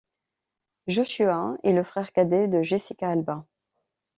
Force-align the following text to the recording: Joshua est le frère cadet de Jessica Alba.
Joshua 0.87 1.57
est 1.63 1.73
le 1.73 1.83
frère 1.83 2.11
cadet 2.11 2.47
de 2.47 2.63
Jessica 2.63 3.11
Alba. 3.11 3.45